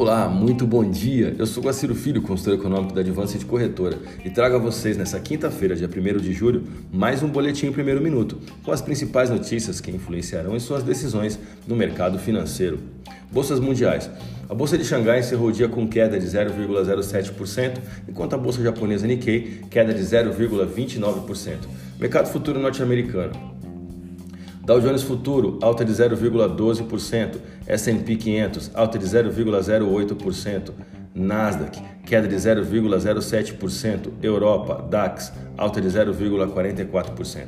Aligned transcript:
Olá, 0.00 0.30
muito 0.30 0.66
bom 0.66 0.82
dia. 0.82 1.36
Eu 1.38 1.44
sou 1.44 1.62
Guaciro 1.62 1.94
Filho, 1.94 2.22
consultor 2.22 2.54
econômico 2.54 2.94
da 2.94 3.02
Advance 3.02 3.36
de 3.36 3.44
Corretora, 3.44 3.98
e 4.24 4.30
trago 4.30 4.56
a 4.56 4.58
vocês 4.58 4.96
nessa 4.96 5.20
quinta-feira, 5.20 5.76
dia 5.76 5.86
1 5.86 6.16
de 6.16 6.32
julho, 6.32 6.64
mais 6.90 7.22
um 7.22 7.28
boletim 7.28 7.66
em 7.66 7.72
primeiro 7.72 8.00
minuto, 8.00 8.38
com 8.64 8.72
as 8.72 8.80
principais 8.80 9.28
notícias 9.28 9.78
que 9.78 9.90
influenciarão 9.90 10.56
em 10.56 10.58
suas 10.58 10.82
decisões 10.82 11.38
no 11.68 11.76
mercado 11.76 12.18
financeiro. 12.18 12.78
Bolsas 13.30 13.60
mundiais. 13.60 14.10
A 14.48 14.54
bolsa 14.54 14.78
de 14.78 14.86
Xangai 14.86 15.20
encerrou 15.20 15.48
o 15.48 15.52
dia 15.52 15.68
com 15.68 15.86
queda 15.86 16.18
de 16.18 16.26
0,07%, 16.26 17.76
enquanto 18.08 18.32
a 18.32 18.38
bolsa 18.38 18.62
japonesa 18.62 19.06
Nikkei 19.06 19.64
queda 19.68 19.92
de 19.92 20.00
0,29%. 20.00 21.56
Mercado 21.98 22.28
futuro 22.28 22.58
norte-americano. 22.58 23.34
Dow 24.70 24.80
Jones 24.80 25.02
Futuro, 25.02 25.58
alta 25.62 25.84
de 25.84 25.92
0,12%. 25.92 27.36
S&P 27.70 28.16
500, 28.16 28.72
alta 28.74 28.98
de 28.98 29.06
0,08%. 29.06 30.72
Nasdaq, 31.14 31.80
queda 32.04 32.26
de 32.26 32.34
0,07%. 32.34 34.12
Europa, 34.22 34.86
DAX, 34.90 35.32
alta 35.56 35.80
de 35.80 35.88
0,44%. 35.88 37.44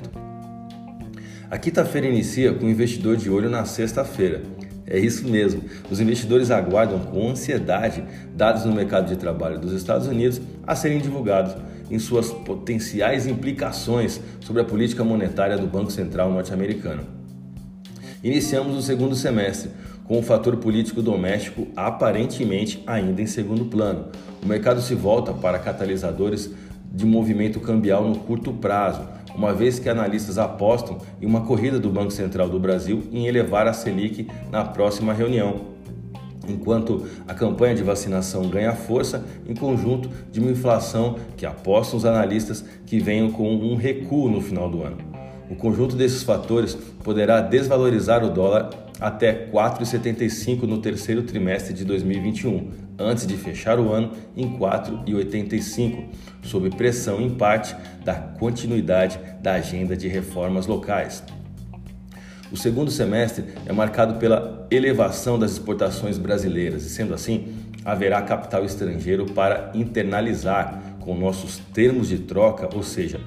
A 1.51 1.59
quinta-feira 1.59 2.07
inicia 2.07 2.55
com 2.55 2.67
o 2.67 2.71
investidor 2.71 3.17
de 3.17 3.29
olho 3.29 3.51
na 3.51 3.65
sexta-feira. 3.65 4.43
É 4.87 4.99
isso 4.99 5.29
mesmo. 5.29 5.65
Os 5.91 6.01
investidores 6.01 6.51
aguardam 6.51 7.01
com 7.01 7.31
ansiedade 7.31 8.05
dados 8.35 8.65
no 8.65 8.73
mercado 8.73 9.09
de 9.09 9.17
trabalho 9.17 9.59
dos 9.59 9.73
Estados 9.73 10.07
Unidos 10.07 10.41
a 10.67 10.75
serem 10.77 11.01
divulgados 11.01 11.57
em 11.91 11.99
suas 11.99 12.31
potenciais 12.31 13.27
implicações 13.27 14.21
sobre 14.41 14.63
a 14.63 14.65
política 14.65 15.05
monetária 15.05 15.59
do 15.59 15.67
Banco 15.67 15.91
Central 15.91 16.31
norte-americano. 16.31 17.05
Iniciamos 18.23 18.77
o 18.77 18.83
segundo 18.83 19.17
semestre 19.17 19.71
com 20.13 20.19
o 20.19 20.23
fator 20.23 20.59
político 20.59 21.01
doméstico 21.01 21.69
aparentemente 21.75 22.83
ainda 22.87 23.23
em 23.23 23.27
segundo 23.27 23.65
plano. 23.65 24.09
O 24.43 24.47
mercado 24.47 24.83
se 24.83 24.95
volta 24.95 25.33
para 25.33 25.59
catalisadores 25.59 26.51
de 26.93 27.07
movimento 27.07 27.59
cambial 27.59 28.07
no 28.07 28.17
curto 28.17 28.53
prazo, 28.53 29.09
uma 29.35 29.55
vez 29.55 29.79
que 29.79 29.89
analistas 29.89 30.37
apostam 30.37 30.99
em 31.19 31.25
uma 31.25 31.47
corrida 31.47 31.81
do 31.81 31.89
Banco 31.89 32.11
Central 32.11 32.51
do 32.51 32.61
Brasil 32.61 33.05
em 33.11 33.27
elevar 33.27 33.67
a 33.67 33.73
Selic 33.73 34.29
na 34.51 34.67
próxima 34.67 35.15
reunião, 35.15 35.63
enquanto 36.47 37.07
a 37.27 37.33
campanha 37.33 37.75
de 37.75 37.83
vacinação 37.83 38.51
ganha 38.51 38.75
força 38.75 39.25
em 39.49 39.55
conjunto 39.55 40.11
de 40.31 40.41
uma 40.41 40.51
inflação 40.51 41.17
que 41.39 41.47
apostam 41.47 41.97
os 41.97 42.05
analistas 42.05 42.63
que 42.85 42.99
venham 42.99 43.31
com 43.31 43.51
um 43.51 43.77
recuo 43.77 44.29
no 44.29 44.43
final 44.43 44.69
do 44.69 44.83
ano. 44.83 45.12
O 45.53 45.55
conjunto 45.55 45.95
desses 45.95 46.23
fatores 46.23 46.75
poderá 47.05 47.43
desvalorizar 47.43 48.25
o 48.25 48.31
dólar 48.31 48.71
até 48.99 49.49
4,75 49.53 50.63
no 50.63 50.79
terceiro 50.79 51.25
trimestre 51.25 51.75
de 51.75 51.85
2021, 51.85 52.71
antes 52.99 53.27
de 53.27 53.37
fechar 53.37 53.79
o 53.79 53.93
ano 53.93 54.13
em 54.35 54.59
4,85, 54.59 56.07
sob 56.43 56.71
pressão 56.71 57.21
em 57.21 57.29
parte 57.29 57.77
da 58.03 58.15
continuidade 58.15 59.21
da 59.43 59.53
agenda 59.53 59.95
de 59.95 60.09
reformas 60.09 60.67
locais. 60.67 61.23
O 62.51 62.57
segundo 62.57 62.91
semestre 62.91 63.45
é 63.67 63.75
marcado 63.75 64.15
pela 64.15 64.67
elevação 64.71 65.39
das 65.39 65.53
exportações 65.53 66.17
brasileiras 66.17 66.87
e, 66.87 66.89
sendo 66.89 67.13
assim, 67.13 67.55
haverá 67.85 68.23
capital 68.23 68.65
estrangeiro 68.65 69.27
para 69.27 69.71
internalizar 69.75 70.97
com 71.01 71.15
nossos 71.15 71.59
termos 71.75 72.09
de 72.09 72.21
troca, 72.21 72.75
ou 72.75 72.83
seja, 72.83 73.21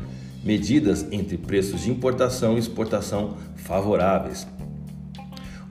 medidas 0.45 1.07
entre 1.11 1.37
preços 1.37 1.81
de 1.81 1.89
importação 1.89 2.55
e 2.55 2.59
exportação 2.59 3.35
favoráveis. 3.55 4.47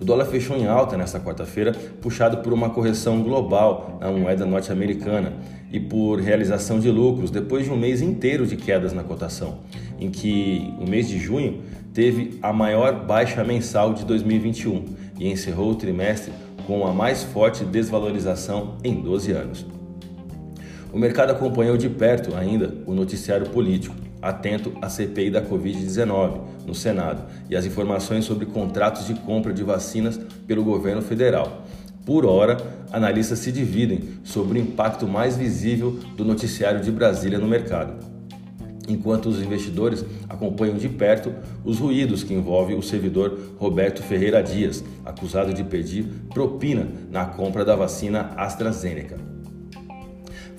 O 0.01 0.05
dólar 0.05 0.25
fechou 0.25 0.57
em 0.57 0.67
alta 0.67 0.97
nesta 0.97 1.21
quarta-feira, 1.21 1.73
puxado 2.03 2.39
por 2.39 2.53
uma 2.53 2.69
correção 2.69 3.23
global 3.23 3.97
na 4.01 4.11
moeda 4.11 4.45
norte-americana 4.45 5.33
e 5.71 5.79
por 5.79 6.21
realização 6.21 6.81
de 6.81 6.91
lucros 6.91 7.31
depois 7.31 7.65
de 7.65 7.71
um 7.71 7.77
mês 7.77 8.03
inteiro 8.03 8.45
de 8.45 8.57
quedas 8.57 8.93
na 8.93 9.05
cotação, 9.05 9.61
em 9.99 10.11
que 10.11 10.75
o 10.81 10.91
mês 10.91 11.09
de 11.09 11.19
junho 11.19 11.63
teve 11.95 12.39
a 12.43 12.53
maior 12.53 13.07
baixa 13.07 13.45
mensal 13.45 13.95
de 13.95 14.05
2021 14.05 14.85
e 15.21 15.29
encerrou 15.29 15.71
o 15.71 15.77
trimestre 15.77 16.33
com 16.67 16.85
a 16.85 16.93
mais 16.93 17.23
forte 17.23 17.65
desvalorização 17.65 18.77
em 18.83 19.01
12 19.01 19.31
anos. 19.31 19.67
O 20.93 20.99
mercado 20.99 21.31
acompanhou 21.31 21.77
de 21.77 21.89
perto 21.89 22.35
ainda 22.37 22.75
o 22.87 22.95
noticiário 22.95 23.49
político, 23.51 24.04
atento 24.25 24.73
à 24.81 24.89
CPI 24.89 25.31
da 25.31 25.43
Covid-19 25.43 26.41
no 26.67 26.75
Senado 26.75 27.25
e 27.49 27.55
as 27.55 27.67
informações 27.67 28.25
sobre 28.25 28.47
contratos 28.47 29.07
de 29.07 29.15
compra 29.15 29.53
de 29.53 29.63
vacinas 29.63 30.19
pelo 30.47 30.65
governo 30.65 31.03
federal. 31.03 31.63
Por 32.07 32.25
hora, 32.25 32.57
analistas 32.91 33.39
se 33.39 33.53
dividem 33.53 34.01
sobre 34.25 34.59
o 34.59 34.63
impacto 34.63 35.07
mais 35.07 35.37
visível 35.37 35.99
do 36.17 36.25
noticiário 36.25 36.81
de 36.81 36.91
Brasília 36.91 37.39
no 37.39 37.47
mercado, 37.47 37.95
enquanto 38.89 39.27
os 39.27 39.43
investidores 39.43 40.05
acompanham 40.29 40.77
de 40.77 40.89
perto 40.89 41.33
os 41.65 41.79
ruídos 41.79 42.23
que 42.23 42.35
envolvem 42.35 42.77
o 42.77 42.83
servidor 42.83 43.39
Roberto 43.59 44.03
Ferreira 44.03 44.43
Dias, 44.43 44.85
acusado 45.05 45.53
de 45.53 45.65
pedir 45.65 46.05
propina 46.33 46.89
na 47.11 47.25
compra 47.27 47.65
da 47.65 47.77
vacina 47.77 48.33
AstraZeneca. 48.37 49.34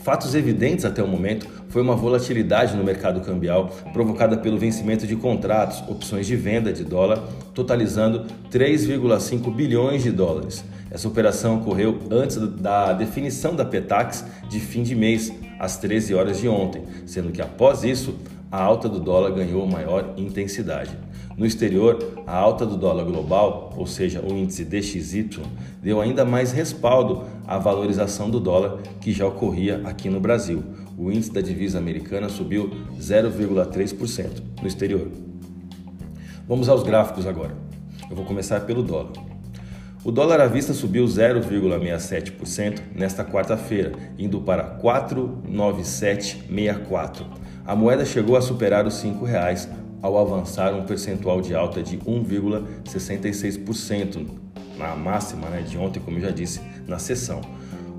Fatos 0.05 0.35
evidentes 0.35 0.85
até 0.85 1.01
o 1.01 1.07
momento 1.07 1.47
foi 1.67 1.81
uma 1.81 1.95
volatilidade 1.95 2.77
no 2.77 2.83
mercado 2.83 3.21
cambial 3.21 3.71
provocada 3.91 4.37
pelo 4.37 4.55
vencimento 4.55 5.07
de 5.07 5.15
contratos, 5.15 5.81
opções 5.89 6.27
de 6.27 6.35
venda 6.35 6.71
de 6.71 6.83
dólar, 6.83 7.23
totalizando 7.55 8.27
3,5 8.51 9.51
bilhões 9.51 10.03
de 10.03 10.11
dólares. 10.11 10.63
Essa 10.91 11.07
operação 11.07 11.57
ocorreu 11.57 12.01
antes 12.11 12.37
da 12.37 12.93
definição 12.93 13.55
da 13.55 13.65
Petax 13.65 14.23
de 14.47 14.59
fim 14.59 14.83
de 14.83 14.93
mês, 14.93 15.33
às 15.59 15.77
13 15.77 16.13
horas 16.13 16.39
de 16.39 16.47
ontem, 16.47 16.83
sendo 17.07 17.31
que 17.31 17.41
após 17.41 17.83
isso, 17.83 18.13
a 18.51 18.61
alta 18.61 18.87
do 18.87 18.99
dólar 18.99 19.31
ganhou 19.31 19.65
maior 19.65 20.13
intensidade. 20.17 20.95
No 21.37 21.45
exterior, 21.45 22.23
a 22.25 22.33
alta 22.33 22.65
do 22.65 22.77
dólar 22.77 23.03
global, 23.03 23.73
ou 23.75 23.85
seja, 23.85 24.21
o 24.21 24.31
índice 24.31 24.63
DXY, 24.63 25.41
deu 25.83 25.99
ainda 25.99 26.23
mais 26.23 26.53
respaldo 26.53 27.25
à 27.45 27.57
valorização 27.57 28.29
do 28.29 28.39
dólar 28.39 28.77
que 29.01 29.11
já 29.11 29.27
ocorria 29.27 29.81
aqui 29.83 30.09
no 30.09 30.21
Brasil. 30.21 30.63
O 30.97 31.11
índice 31.11 31.33
da 31.33 31.41
divisa 31.41 31.77
americana 31.77 32.29
subiu 32.29 32.71
0,3% 32.97 34.27
no 34.61 34.67
exterior. 34.67 35.11
Vamos 36.47 36.69
aos 36.69 36.83
gráficos 36.83 37.27
agora. 37.27 37.57
Eu 38.09 38.15
vou 38.15 38.23
começar 38.23 38.61
pelo 38.61 38.81
dólar. 38.81 39.11
O 40.05 40.11
dólar 40.11 40.39
à 40.39 40.47
vista 40.47 40.73
subiu 40.73 41.03
0,67% 41.03 42.79
nesta 42.95 43.25
quarta-feira, 43.25 43.91
indo 44.17 44.39
para 44.39 44.79
4,9764. 44.79 47.25
A 47.65 47.75
moeda 47.75 48.05
chegou 48.05 48.37
a 48.37 48.41
superar 48.41 48.85
os 48.85 49.01
R$ 49.01 49.09
5,00 49.09 49.84
ao 50.01 50.17
avançar 50.17 50.73
um 50.73 50.83
percentual 50.83 51.41
de 51.41 51.53
alta 51.55 51.83
de 51.83 51.97
1,66% 51.97 54.25
na 54.77 54.95
máxima 54.95 55.49
né, 55.49 55.61
de 55.61 55.77
ontem, 55.77 55.99
como 55.99 56.17
eu 56.17 56.21
já 56.21 56.31
disse 56.31 56.61
na 56.87 56.97
sessão. 56.99 57.41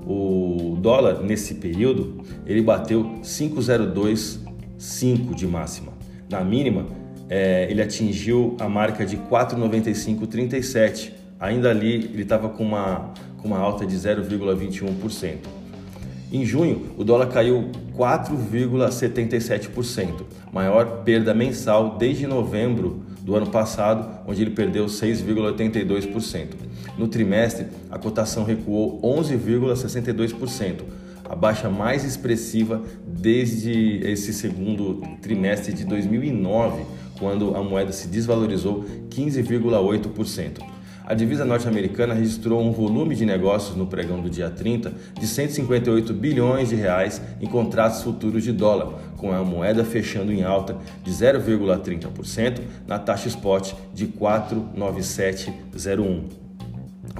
O 0.05 0.77
dólar 0.79 1.21
nesse 1.21 1.55
período 1.55 2.23
ele 2.45 2.61
bateu 2.61 3.19
5,025 3.21 5.35
de 5.35 5.45
máxima. 5.45 5.91
Na 6.29 6.41
mínima 6.43 6.85
é, 7.29 7.69
ele 7.69 7.81
atingiu 7.81 8.55
a 8.59 8.69
marca 8.69 9.05
de 9.05 9.17
4,9537. 9.17 11.11
Ainda 11.39 11.69
ali 11.69 11.93
ele 11.95 12.23
estava 12.23 12.49
com 12.49 12.63
uma, 12.63 13.13
com 13.41 13.49
uma 13.49 13.59
alta 13.59 13.85
de 13.85 13.95
0,21%. 13.95 15.35
Em 16.29 16.45
junho, 16.45 16.87
o 16.97 17.05
dólar 17.05 17.27
caiu 17.27 17.69
4,77%, 17.97 20.25
maior 20.51 21.03
perda 21.03 21.33
mensal 21.33 21.95
desde 21.97 22.27
novembro 22.27 23.01
do 23.21 23.33
ano 23.35 23.47
passado, 23.47 24.09
onde 24.27 24.41
ele 24.41 24.51
perdeu 24.51 24.87
6,82%. 24.87 26.47
No 26.97 27.07
trimestre, 27.07 27.67
a 27.89 27.97
cotação 27.97 28.43
recuou 28.43 28.99
11,62%, 29.01 30.81
a 31.23 31.33
baixa 31.35 31.69
mais 31.69 32.03
expressiva 32.03 32.83
desde 33.05 34.01
esse 34.03 34.33
segundo 34.33 35.01
trimestre 35.21 35.71
de 35.73 35.85
2009, 35.85 36.83
quando 37.17 37.55
a 37.55 37.63
moeda 37.63 37.93
se 37.93 38.09
desvalorizou 38.09 38.83
15,8%. 39.09 40.76
A 41.09 41.13
divisa 41.13 41.45
norte-americana 41.45 42.13
registrou 42.13 42.61
um 42.61 42.73
volume 42.73 43.15
de 43.15 43.25
negócios 43.25 43.77
no 43.77 43.87
pregão 43.87 44.19
do 44.19 44.29
dia 44.29 44.49
30 44.49 44.91
de 45.17 45.25
158 45.25 46.13
bilhões 46.13 46.67
de 46.67 46.75
reais 46.75 47.21
em 47.39 47.47
contratos 47.47 48.03
futuros 48.03 48.43
de 48.43 48.51
dólar, 48.51 48.99
com 49.15 49.31
a 49.31 49.41
moeda 49.41 49.85
fechando 49.85 50.33
em 50.33 50.43
alta 50.43 50.75
de 51.05 51.09
0,30% 51.09 52.59
na 52.85 52.99
taxa 52.99 53.29
spot 53.29 53.71
de 53.93 54.07
49701. 54.07 56.25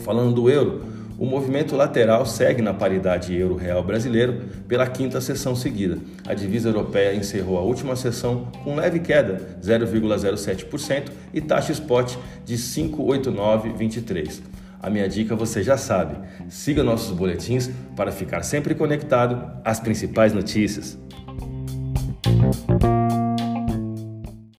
Falando 0.01 0.35
do 0.35 0.49
euro, 0.49 0.83
o 1.17 1.25
movimento 1.25 1.75
lateral 1.75 2.25
segue 2.25 2.61
na 2.61 2.73
paridade 2.73 3.35
euro-real 3.35 3.83
brasileiro 3.83 4.41
pela 4.67 4.85
quinta 4.85 5.19
sessão 5.19 5.55
seguida. 5.55 5.97
A 6.27 6.33
divisa 6.33 6.69
europeia 6.69 7.15
encerrou 7.15 7.57
a 7.57 7.61
última 7.61 7.95
sessão 7.95 8.51
com 8.63 8.75
leve 8.75 8.99
queda, 8.99 9.57
0,07%, 9.61 11.09
e 11.33 11.41
taxa 11.41 11.71
spot 11.71 12.15
de 12.45 12.55
5,8923. 12.55 14.41
A 14.79 14.89
minha 14.91 15.09
dica 15.09 15.35
você 15.35 15.63
já 15.63 15.75
sabe. 15.75 16.15
Siga 16.49 16.83
nossos 16.83 17.11
boletins 17.11 17.69
para 17.95 18.11
ficar 18.11 18.43
sempre 18.43 18.75
conectado 18.75 19.59
às 19.65 19.79
principais 19.79 20.33
notícias. 20.33 20.97